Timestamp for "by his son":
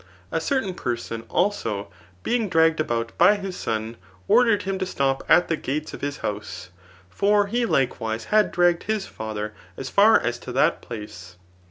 3.19-3.97